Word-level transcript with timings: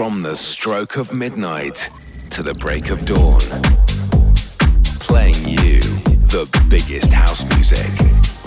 From 0.00 0.22
the 0.22 0.34
stroke 0.34 0.96
of 0.96 1.12
midnight 1.12 1.90
to 2.30 2.42
the 2.42 2.54
break 2.54 2.88
of 2.88 3.04
dawn. 3.04 3.38
Playing 4.98 5.34
you 5.46 5.80
the 6.32 6.48
biggest 6.70 7.12
house 7.12 7.44
music 7.54 7.86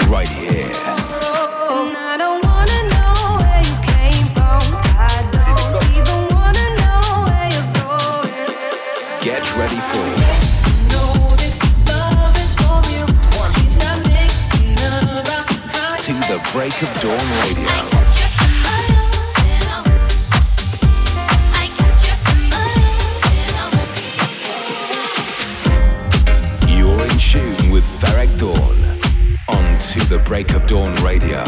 right 0.09 0.27
here. 0.27 0.67
Get 9.21 9.45
ready 9.55 9.79
for 9.91 10.09
To 16.01 16.13
the 16.13 16.49
Break 16.51 16.81
of 16.81 16.91
Dawn 16.99 17.27
Radio. 17.45 17.92
To 29.93 29.99
the 30.05 30.17
Break 30.19 30.53
of 30.53 30.65
Dawn 30.65 30.95
Radio. 31.03 31.43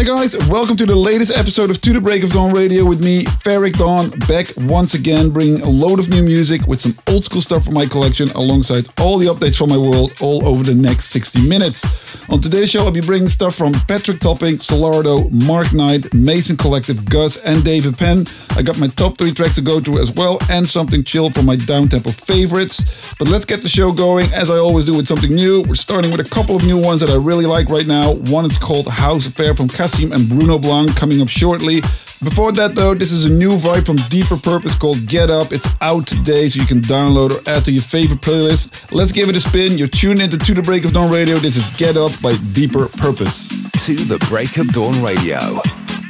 Hey 0.00 0.06
guys, 0.06 0.34
welcome 0.48 0.78
to 0.78 0.86
the 0.86 0.96
latest 0.96 1.30
episode 1.36 1.68
of 1.68 1.78
To 1.82 1.92
the 1.92 2.00
Break 2.00 2.24
of 2.24 2.32
Dawn 2.32 2.54
Radio 2.54 2.86
with 2.86 3.04
me, 3.04 3.24
Ferreck 3.24 3.74
Dawn, 3.74 4.08
back 4.20 4.46
once 4.56 4.94
again, 4.94 5.28
bringing 5.28 5.60
a 5.60 5.68
load 5.68 5.98
of 5.98 6.08
new 6.08 6.22
music 6.22 6.66
with 6.66 6.80
some 6.80 6.94
old 7.06 7.22
school 7.22 7.42
stuff 7.42 7.66
from 7.66 7.74
my 7.74 7.84
collection 7.84 8.26
alongside 8.30 8.86
all 8.98 9.18
the 9.18 9.26
updates 9.26 9.58
from 9.58 9.68
my 9.68 9.76
world 9.76 10.14
all 10.22 10.42
over 10.46 10.62
the 10.62 10.74
next 10.74 11.10
60 11.10 11.46
minutes. 11.46 11.84
On 12.30 12.40
today's 12.40 12.70
show, 12.70 12.84
I'll 12.84 12.90
be 12.90 13.02
bringing 13.02 13.28
stuff 13.28 13.54
from 13.54 13.74
Patrick 13.74 14.20
Topping, 14.20 14.54
Solardo, 14.54 15.30
Mark 15.44 15.74
Knight, 15.74 16.14
Mason 16.14 16.56
Collective, 16.56 17.04
Guz, 17.04 17.36
and 17.36 17.62
David 17.62 17.98
Penn. 17.98 18.24
I 18.56 18.62
got 18.62 18.78
my 18.78 18.86
top 18.88 19.18
three 19.18 19.34
tracks 19.34 19.56
to 19.56 19.62
go 19.62 19.80
through 19.80 20.00
as 20.00 20.12
well, 20.12 20.38
and 20.48 20.66
something 20.66 21.04
chill 21.04 21.28
from 21.28 21.44
my 21.44 21.56
downtempo 21.56 22.14
favorites. 22.14 23.14
But 23.18 23.28
let's 23.28 23.44
get 23.44 23.60
the 23.60 23.68
show 23.68 23.92
going, 23.92 24.32
as 24.32 24.48
I 24.50 24.56
always 24.56 24.86
do 24.86 24.96
with 24.96 25.06
something 25.06 25.34
new. 25.34 25.62
We're 25.62 25.74
starting 25.74 26.10
with 26.10 26.20
a 26.20 26.30
couple 26.30 26.56
of 26.56 26.64
new 26.64 26.82
ones 26.82 27.00
that 27.00 27.10
I 27.10 27.16
really 27.16 27.44
like 27.44 27.68
right 27.68 27.86
now. 27.86 28.14
One 28.14 28.46
is 28.46 28.56
called 28.56 28.86
House 28.86 29.26
Affair 29.26 29.54
from 29.54 29.68
Cas 29.90 30.02
and 30.02 30.28
Bruno 30.28 30.58
Blanc 30.58 30.94
coming 30.96 31.20
up 31.20 31.28
shortly. 31.28 31.80
Before 32.22 32.52
that, 32.52 32.74
though, 32.74 32.94
this 32.94 33.12
is 33.12 33.24
a 33.24 33.30
new 33.30 33.50
vibe 33.50 33.86
from 33.86 33.96
Deeper 34.08 34.36
Purpose 34.36 34.74
called 34.74 35.06
Get 35.06 35.30
Up. 35.30 35.52
It's 35.52 35.66
out 35.80 36.06
today, 36.06 36.48
so 36.48 36.60
you 36.60 36.66
can 36.66 36.80
download 36.80 37.30
or 37.30 37.48
add 37.48 37.64
to 37.64 37.72
your 37.72 37.82
favorite 37.82 38.20
playlist. 38.20 38.92
Let's 38.92 39.12
give 39.12 39.28
it 39.28 39.36
a 39.36 39.40
spin. 39.40 39.78
You're 39.78 39.88
tuned 39.88 40.20
into 40.20 40.36
To 40.36 40.54
the 40.54 40.62
Break 40.62 40.84
of 40.84 40.92
Dawn 40.92 41.10
Radio. 41.10 41.38
This 41.38 41.56
is 41.56 41.66
Get 41.76 41.96
Up 41.96 42.12
by 42.20 42.36
Deeper 42.52 42.88
Purpose. 42.88 43.48
To 43.86 43.94
the 43.94 44.18
Break 44.28 44.58
of 44.58 44.68
Dawn 44.72 45.02
Radio. 45.02 45.38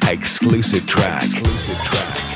Exclusive 0.09 0.87
track. 0.87 1.23
Exclusive 1.23 1.79
track. 1.85 2.30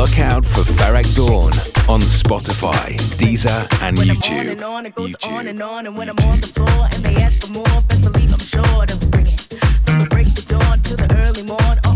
Look 0.00 0.18
out 0.18 0.46
for 0.46 0.62
Ferreck 0.62 1.14
Dawn 1.14 1.52
on 1.86 2.00
Spotify, 2.00 2.96
Deezer, 3.18 3.82
and 3.82 3.98
YouTube. 3.98 4.40
On 4.40 4.48
and 4.48 4.64
on, 4.64 4.86
it 4.86 4.94
goes 4.94 5.14
YouTube. 5.14 5.30
on 5.30 5.46
and 5.46 5.62
on. 5.62 5.86
And 5.86 5.94
when 5.94 6.08
I'm 6.08 6.16
on 6.20 6.40
the 6.40 6.46
floor 6.46 6.88
and 6.94 7.04
they 7.04 7.16
ask 7.22 7.46
for 7.46 7.52
more, 7.52 7.82
best 7.86 8.04
believe 8.04 8.32
I'm 8.32 8.38
sure 8.38 8.86
bring 9.10 9.26
it. 9.26 9.60
From 9.84 9.98
the 9.98 10.06
break 10.08 10.26
dawn 10.46 10.78
to 10.78 10.96
the 10.96 11.06
early 11.22 11.44
morn. 11.44 11.89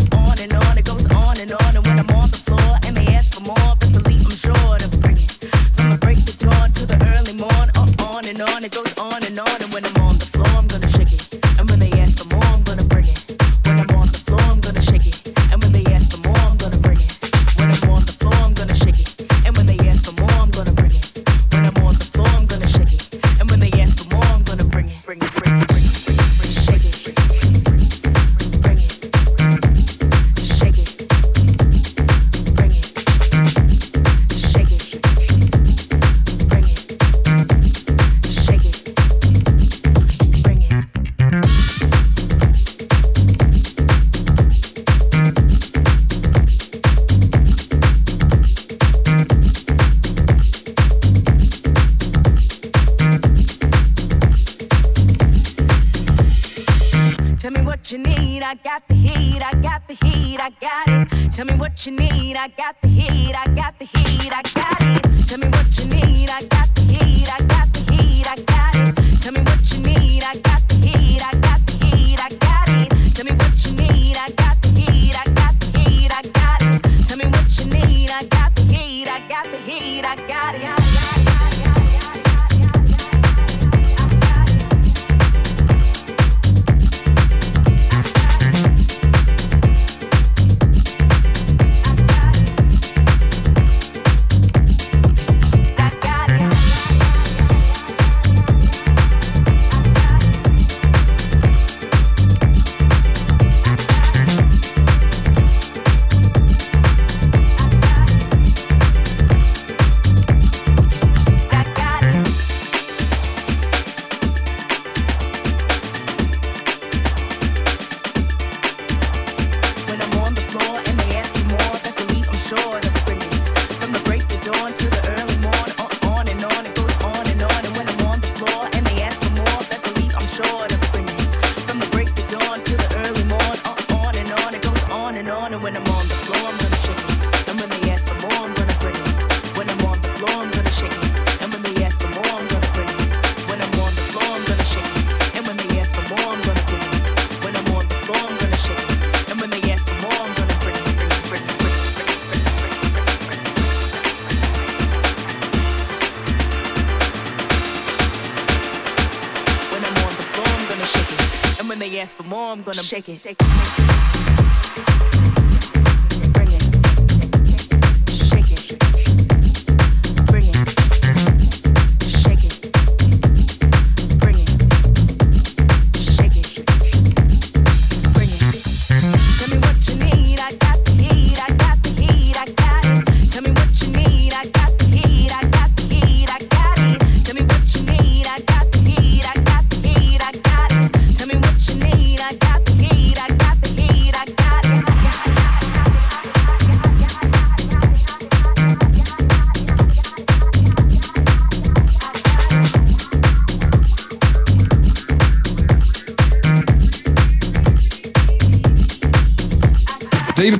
Shake 162.95 163.09
it. 163.09 163.21
Shake 163.23 163.41
it. 163.41 163.44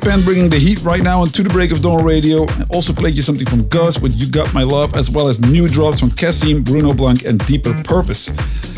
David 0.05 0.23
bringing 0.23 0.49
the 0.51 0.59
heat 0.59 0.83
right 0.83 1.01
now 1.01 1.21
on 1.21 1.29
To 1.29 1.41
The 1.41 1.49
Break 1.49 1.71
of 1.71 1.81
Dawn 1.81 2.05
Radio. 2.05 2.43
I 2.43 2.65
also 2.69 2.93
played 2.93 3.15
you 3.15 3.23
something 3.23 3.47
from 3.47 3.67
Guz 3.69 3.99
with 3.99 4.15
You 4.15 4.29
Got 4.29 4.53
My 4.53 4.61
Love, 4.61 4.95
as 4.95 5.09
well 5.09 5.27
as 5.29 5.39
new 5.39 5.67
drops 5.67 5.99
from 5.99 6.11
CASSIMM, 6.11 6.63
Bruno 6.63 6.93
Blanc, 6.93 7.25
and 7.25 7.43
Deeper 7.47 7.73
Purpose. 7.83 8.29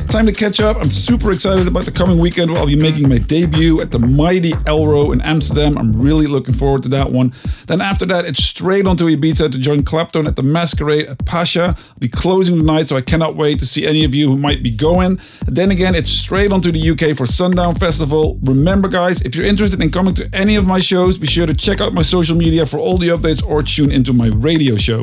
Time 0.09 0.25
to 0.25 0.31
catch 0.31 0.61
up. 0.61 0.77
I'm 0.77 0.89
super 0.89 1.31
excited 1.33 1.67
about 1.67 1.83
the 1.83 1.91
coming 1.91 2.17
weekend 2.17 2.49
where 2.49 2.59
I'll 2.59 2.65
be 2.65 2.77
making 2.77 3.09
my 3.09 3.17
debut 3.17 3.81
at 3.81 3.91
the 3.91 3.99
mighty 3.99 4.53
Elrow 4.65 5.11
in 5.11 5.19
Amsterdam. 5.19 5.77
I'm 5.77 5.91
really 5.91 6.27
looking 6.27 6.55
forward 6.55 6.83
to 6.83 6.89
that 6.89 7.11
one. 7.11 7.33
Then 7.67 7.81
after 7.81 8.05
that, 8.05 8.23
it's 8.23 8.41
straight 8.41 8.87
onto 8.87 9.05
Ibiza 9.05 9.51
to 9.51 9.59
join 9.59 9.81
Claptone 9.81 10.25
at 10.25 10.37
the 10.37 10.43
Masquerade 10.43 11.07
at 11.07 11.25
Pacha. 11.25 11.75
I'll 11.77 11.99
be 11.99 12.07
closing 12.07 12.57
the 12.57 12.63
night, 12.63 12.87
so 12.87 12.95
I 12.95 13.01
cannot 13.01 13.35
wait 13.35 13.59
to 13.59 13.65
see 13.65 13.85
any 13.85 14.05
of 14.05 14.15
you 14.15 14.29
who 14.29 14.37
might 14.37 14.63
be 14.63 14.71
going. 14.71 15.19
Then 15.45 15.71
again, 15.71 15.93
it's 15.93 16.09
straight 16.09 16.53
onto 16.53 16.71
the 16.71 16.89
UK 16.89 17.15
for 17.15 17.25
Sundown 17.25 17.75
Festival. 17.75 18.39
Remember, 18.43 18.87
guys, 18.87 19.21
if 19.21 19.35
you're 19.35 19.45
interested 19.45 19.81
in 19.81 19.91
coming 19.91 20.13
to 20.15 20.29
any 20.33 20.55
of 20.55 20.65
my 20.65 20.79
shows, 20.79 21.19
be 21.19 21.27
sure 21.27 21.45
to 21.45 21.53
check 21.53 21.81
out 21.81 21.93
my 21.93 22.01
social 22.01 22.37
media 22.37 22.65
for 22.65 22.77
all 22.77 22.97
the 22.97 23.09
updates 23.09 23.45
or 23.45 23.61
tune 23.61 23.91
into 23.91 24.13
my 24.13 24.27
radio 24.27 24.77
show. 24.77 25.01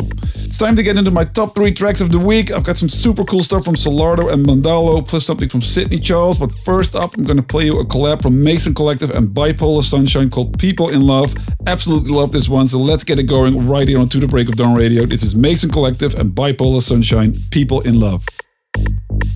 It's 0.54 0.58
time 0.58 0.76
to 0.76 0.82
get 0.82 0.96
into 0.96 1.10
my 1.10 1.24
top 1.24 1.54
three 1.54 1.72
tracks 1.72 2.00
of 2.00 2.12
the 2.12 2.18
week. 2.18 2.52
I've 2.52 2.64
got 2.64 2.76
some 2.76 2.88
super 2.88 3.24
cool 3.24 3.42
stuff 3.42 3.64
from 3.64 3.74
Solardo 3.74 4.32
and 4.32 4.46
Mandalo, 4.46 4.93
plus 5.02 5.24
something 5.24 5.48
from 5.48 5.60
Sidney 5.62 5.98
Charles. 5.98 6.38
But 6.38 6.52
first 6.52 6.94
up, 6.94 7.16
I'm 7.16 7.24
going 7.24 7.36
to 7.36 7.42
play 7.42 7.64
you 7.64 7.78
a 7.78 7.84
collab 7.84 8.22
from 8.22 8.42
Mason 8.42 8.74
Collective 8.74 9.10
and 9.10 9.28
Bipolar 9.28 9.82
Sunshine 9.82 10.30
called 10.30 10.58
People 10.58 10.88
in 10.90 11.02
Love. 11.02 11.34
Absolutely 11.66 12.12
love 12.12 12.32
this 12.32 12.48
one, 12.48 12.66
so 12.66 12.78
let's 12.78 13.04
get 13.04 13.18
it 13.18 13.28
going 13.28 13.68
right 13.68 13.88
here 13.88 13.98
on 13.98 14.08
To 14.08 14.18
The 14.18 14.26
Break 14.26 14.48
of 14.48 14.56
Dawn 14.56 14.74
Radio. 14.74 15.04
This 15.04 15.22
is 15.22 15.34
Mason 15.34 15.70
Collective 15.70 16.14
and 16.14 16.32
Bipolar 16.32 16.82
Sunshine, 16.82 17.32
People 17.50 17.80
in 17.80 17.98
Love. 17.98 18.24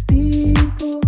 People 0.09 1.08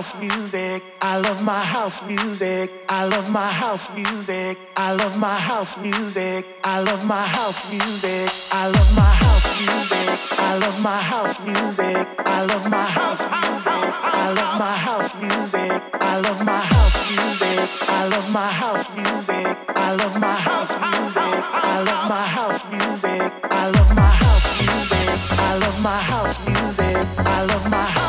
house 0.00 0.18
music. 0.18 0.82
I 1.02 1.18
love 1.18 1.42
my 1.42 1.62
house 1.74 2.00
music. 2.08 2.70
I 2.88 3.04
love 3.04 3.28
my 3.28 3.52
house 3.62 3.86
music. 3.94 4.56
I 4.74 4.94
love 4.94 5.14
my 5.18 5.28
house 5.28 5.76
music. 5.76 6.46
I 6.64 6.80
love 6.80 7.04
my 7.04 7.20
house 7.36 7.70
music. 7.70 8.30
I 8.50 8.64
love 8.74 8.90
my 8.96 9.12
house 9.22 9.46
music. 9.60 10.18
I 10.48 10.56
love 10.56 10.80
my 10.80 10.96
house 11.10 11.36
music. 11.44 12.06
I 12.24 12.40
love 12.48 12.64
my 12.70 12.86
house 12.96 13.22
music. 13.28 13.92
I 14.16 14.32
love 14.40 14.56
my 14.64 14.72
house 14.88 15.12
music. 15.20 15.82
I 16.00 16.16
love 16.24 16.40
my 16.48 16.60
house 16.72 16.96
music. 17.12 17.70
I 17.98 18.06
love 18.08 18.30
my 18.30 18.48
house 18.62 18.88
music. 18.96 19.56
I 19.76 19.92
love 20.00 20.16
my 20.18 20.36
house 20.48 20.72
music. 20.80 21.44
I 21.52 21.82
love 21.84 22.08
my 22.08 22.24
house 22.36 22.62
music. 22.72 23.32
I 23.52 23.68
love 23.76 23.90
my 24.00 24.10
house 24.24 24.48
music. 24.62 25.10
I 25.30 25.58
love 25.62 25.78
my 25.82 26.00
house 26.10 26.36
music. 26.48 26.96
I 27.18 27.42
love 27.44 27.70
my 27.70 27.82
house 27.82 27.99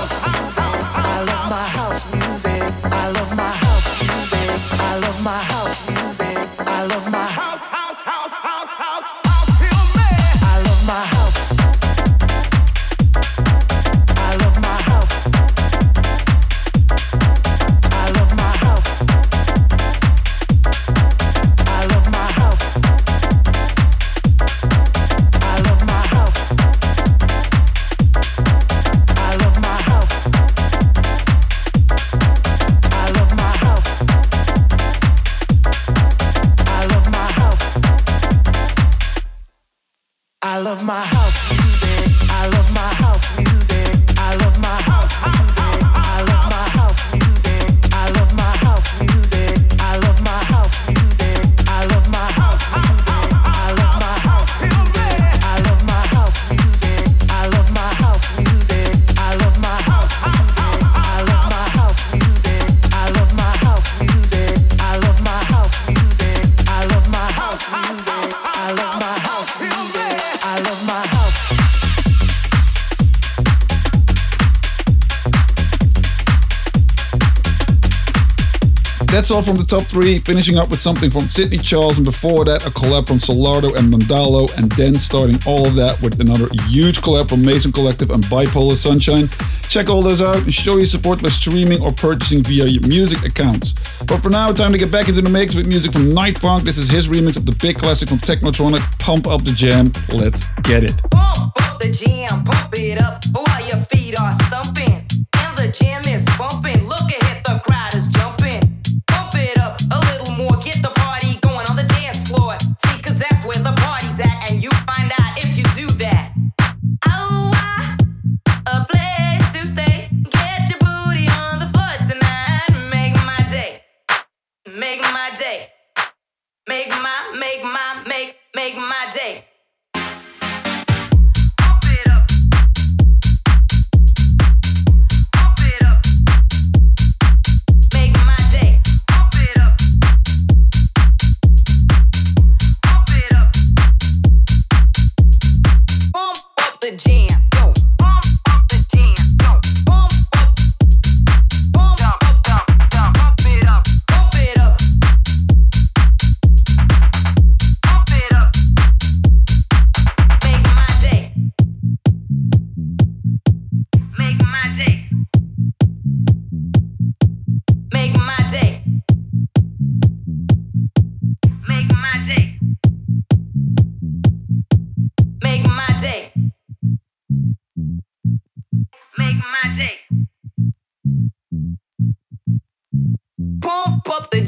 All 79.32 79.42
from 79.42 79.56
the 79.56 79.64
top 79.64 79.84
three, 79.84 80.20
finishing 80.20 80.58
up 80.58 80.70
with 80.70 80.80
something 80.80 81.10
from 81.10 81.22
Sidney 81.22 81.58
Charles, 81.58 81.98
and 81.98 82.04
before 82.04 82.44
that, 82.44 82.66
a 82.66 82.70
collab 82.70 83.08
from 83.08 83.18
Solardo 83.18 83.74
and 83.78 83.92
Mandalo, 83.92 84.54
and 84.58 84.70
then 84.74 84.96
starting 84.96 85.40
all 85.48 85.66
of 85.66 85.76
that 85.76 86.02
with 86.02 86.20
another 86.20 86.50
huge 86.68 87.00
collab 87.00 87.30
from 87.30 87.42
Mason 87.42 87.72
Collective 87.72 88.12
and 88.12 88.22
Bipolar 88.26 88.76
Sunshine. 88.76 89.30
Check 89.70 89.90
all 89.90 90.02
those 90.02 90.22
out 90.22 90.44
and 90.44 90.54
show 90.54 90.76
your 90.76 90.86
support 90.86 91.24
by 91.24 91.30
streaming 91.30 91.82
or 91.82 91.94
purchasing 91.94 92.44
via 92.44 92.66
your 92.66 92.86
music 92.88 93.24
accounts. 93.24 93.74
But 94.06 94.18
for 94.18 94.30
now, 94.30 94.52
time 94.52 94.74
to 94.74 94.78
get 94.78 94.92
back 94.92 95.08
into 95.08 95.22
the 95.22 95.30
mix 95.30 95.56
with 95.56 95.66
music 95.66 95.94
from 95.94 96.10
Night 96.14 96.38
Funk. 96.38 96.66
This 96.66 96.78
is 96.78 96.90
his 96.90 97.08
remix 97.08 97.38
of 97.38 97.46
the 97.46 97.56
big 97.62 97.78
classic 97.78 98.10
from 98.10 98.18
Technotronic, 98.18 98.82
Pump 99.00 99.28
Up 99.28 99.46
the 99.46 99.54
Jam. 99.54 99.94
Let's 100.10 100.50
get 100.64 100.84
it. 100.84 101.02
Pump 101.10 101.54
up 101.62 101.80
the 101.80 101.90
jam, 101.90 102.44
pump 102.44 102.74
it 102.78 103.02
up. 103.02 103.24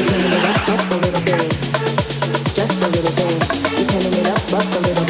You 0.00 0.06
turning 0.06 0.32
it 0.32 0.44
up, 0.46 0.68
up 0.70 0.90
a 0.90 0.94
little 0.94 1.20
bit. 1.20 1.52
Just 2.54 2.82
a 2.82 2.88
little 2.88 3.12
bit. 3.12 3.36
You're 3.76 3.86
turning 3.86 4.14
it 4.18 4.28
up, 4.28 4.52
up 4.54 4.64
a 4.64 4.80
little 4.80 5.04
bit. 5.04 5.09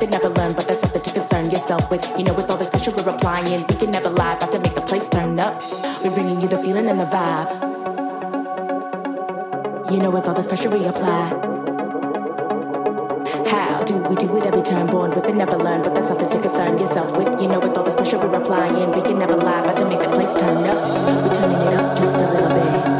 they 0.00 0.06
never 0.06 0.28
learn, 0.30 0.54
but 0.54 0.66
that's 0.66 0.80
something 0.80 1.02
to 1.02 1.12
concern 1.12 1.50
yourself 1.50 1.90
with. 1.90 2.02
You 2.18 2.24
know, 2.24 2.32
with 2.32 2.50
all 2.50 2.56
this 2.56 2.70
pressure 2.70 2.90
we're 2.90 3.08
applying, 3.08 3.66
we 3.68 3.74
can 3.76 3.90
never 3.90 4.08
lie. 4.08 4.34
About 4.34 4.50
to 4.52 4.58
make 4.58 4.74
the 4.74 4.80
place 4.80 5.08
turn 5.08 5.38
up. 5.38 5.62
We're 6.02 6.14
bringing 6.14 6.40
you 6.40 6.48
the 6.48 6.56
feeling 6.56 6.88
and 6.88 6.98
the 6.98 7.04
vibe. 7.04 7.50
You 9.92 9.98
know, 9.98 10.10
with 10.10 10.26
all 10.26 10.34
this 10.34 10.46
pressure 10.46 10.70
we 10.70 10.84
apply. 10.86 11.28
How 13.46 13.82
do 13.84 13.96
we 14.08 14.16
do 14.16 14.36
it 14.38 14.46
every 14.46 14.62
time? 14.62 14.86
Born 14.86 15.10
with 15.10 15.26
it, 15.26 15.34
never 15.34 15.58
learn, 15.58 15.82
but 15.82 15.94
that's 15.94 16.08
something 16.08 16.30
to 16.30 16.40
concern 16.40 16.78
yourself 16.78 17.14
with. 17.16 17.40
You 17.40 17.48
know, 17.48 17.60
with 17.60 17.76
all 17.76 17.84
this 17.84 17.94
pressure 17.94 18.18
we're 18.18 18.34
applying, 18.34 18.92
we 18.92 19.02
can 19.02 19.18
never 19.18 19.36
lie. 19.36 19.60
About 19.60 19.76
to 19.78 19.84
make 19.86 19.98
the 19.98 20.08
place 20.08 20.32
turn 20.32 20.64
up. 20.64 20.78
We're 21.24 21.34
turning 21.34 21.60
it 21.68 21.74
up 21.74 21.98
just 21.98 22.22
a 22.22 22.26
little 22.26 22.48
bit. 22.48 22.99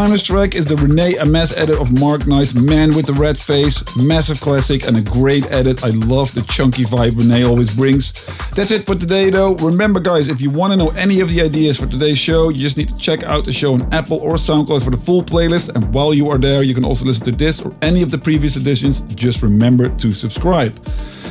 Timeless 0.00 0.22
track 0.22 0.54
is 0.54 0.64
the 0.64 0.76
Rene 0.76 1.12
Amesz 1.16 1.54
edit 1.58 1.78
of 1.78 2.00
Mark 2.00 2.26
Knight's 2.26 2.54
Man 2.54 2.96
with 2.96 3.04
the 3.04 3.12
Red 3.12 3.36
Face. 3.36 3.84
Massive 3.98 4.40
classic 4.40 4.88
and 4.88 4.96
a 4.96 5.02
great 5.02 5.44
edit. 5.52 5.84
I 5.84 5.88
love 5.88 6.32
the 6.32 6.40
chunky 6.40 6.84
vibe 6.84 7.18
Rene 7.18 7.44
always 7.44 7.76
brings. 7.76 8.12
That's 8.52 8.70
it 8.70 8.86
for 8.86 8.94
today 8.94 9.28
though. 9.28 9.56
Remember 9.56 10.00
guys, 10.00 10.28
if 10.28 10.40
you 10.40 10.48
want 10.48 10.72
to 10.72 10.78
know 10.78 10.88
any 10.92 11.20
of 11.20 11.28
the 11.28 11.42
ideas 11.42 11.78
for 11.78 11.86
today's 11.86 12.16
show, 12.16 12.48
you 12.48 12.62
just 12.62 12.78
need 12.78 12.88
to 12.88 12.96
check 12.96 13.24
out 13.24 13.44
the 13.44 13.52
show 13.52 13.74
on 13.74 13.92
Apple 13.92 14.16
or 14.20 14.36
SoundCloud 14.36 14.82
for 14.82 14.88
the 14.88 14.96
full 14.96 15.22
playlist. 15.22 15.74
And 15.74 15.92
while 15.92 16.14
you 16.14 16.30
are 16.30 16.38
there, 16.38 16.62
you 16.62 16.72
can 16.72 16.86
also 16.86 17.04
listen 17.04 17.26
to 17.26 17.32
this 17.32 17.60
or 17.60 17.74
any 17.82 18.00
of 18.00 18.10
the 18.10 18.16
previous 18.16 18.56
editions. 18.56 19.00
Just 19.00 19.42
remember 19.42 19.90
to 19.96 20.12
subscribe. 20.12 20.76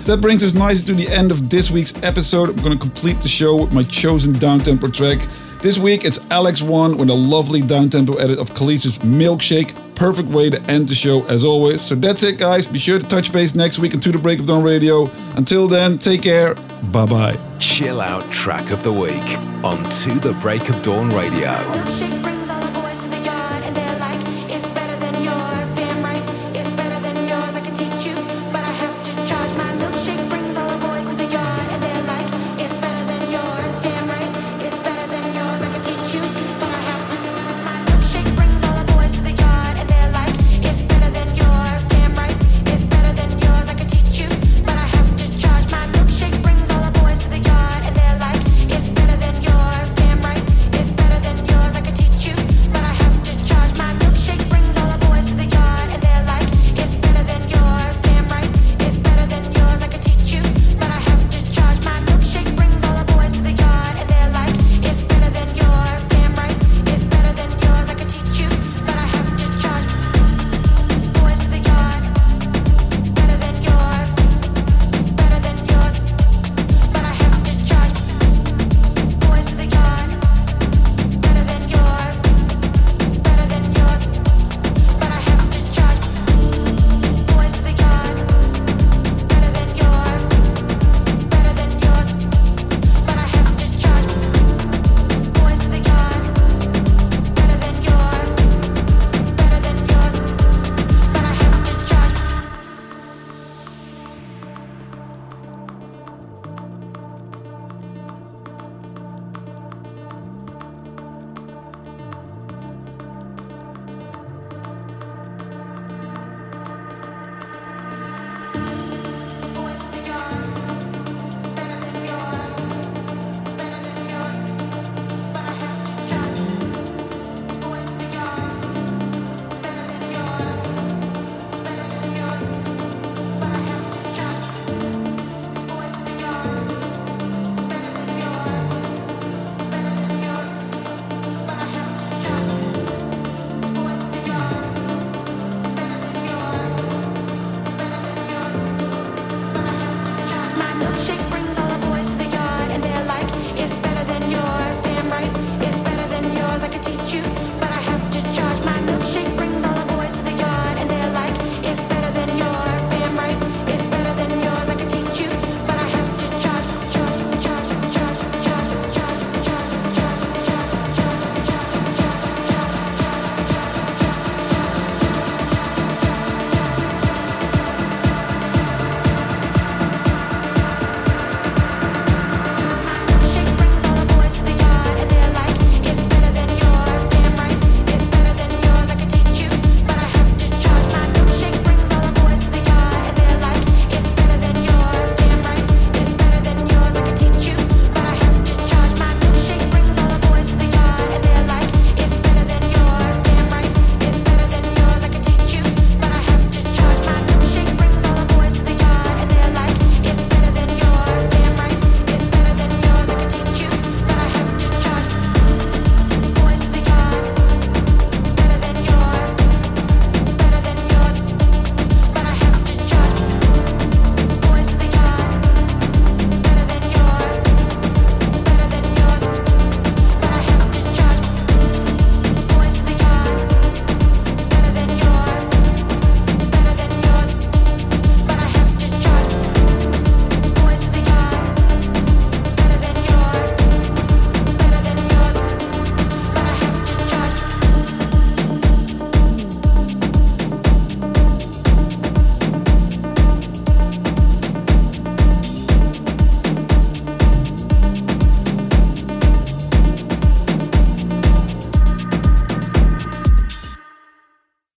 That 0.05 0.21
brings 0.21 0.43
us 0.43 0.53
nicely 0.53 0.93
to 0.93 1.05
the 1.05 1.11
end 1.11 1.31
of 1.31 1.49
this 1.49 1.71
week's 1.71 1.95
episode. 2.03 2.49
I'm 2.49 2.57
going 2.57 2.77
to 2.77 2.85
complete 2.85 3.19
the 3.21 3.29
show 3.29 3.63
with 3.63 3.73
my 3.73 3.81
chosen 3.81 4.31
downtempo 4.33 4.93
track. 4.93 5.27
This 5.61 5.77
week 5.77 6.05
it's 6.05 6.19
Alex 6.31 6.61
Wann 6.61 6.97
with 6.97 7.09
a 7.09 7.13
lovely 7.13 7.61
downtempo 7.61 8.17
edit 8.17 8.39
of 8.39 8.53
Kelis's 8.53 8.99
Milkshake. 8.99 9.75
Perfect 9.93 10.29
way 10.29 10.49
to 10.49 10.61
end 10.71 10.87
the 10.87 10.95
show 10.95 11.25
as 11.25 11.43
always. 11.43 11.81
So 11.81 11.95
that's 11.95 12.23
it, 12.23 12.37
guys. 12.37 12.65
Be 12.65 12.79
sure 12.79 12.97
to 12.97 13.05
touch 13.05 13.33
base 13.33 13.55
next 13.55 13.77
week 13.77 13.93
on 13.93 13.99
To 13.99 14.11
the 14.13 14.17
Break 14.19 14.39
of 14.39 14.47
Dawn 14.47 14.63
Radio. 14.63 15.09
Until 15.35 15.67
then, 15.67 15.97
take 15.97 16.21
care. 16.21 16.55
Bye 16.93 17.05
bye. 17.05 17.37
Chill 17.59 17.99
out 17.99 18.23
track 18.31 18.71
of 18.71 18.83
the 18.83 18.93
week 18.93 19.11
on 19.61 19.83
To 19.83 20.17
the 20.21 20.31
Break 20.39 20.69
of 20.69 20.81
Dawn 20.81 21.09
Radio. 21.09 21.51
Milkshake 21.51 22.21
brings 22.21 22.38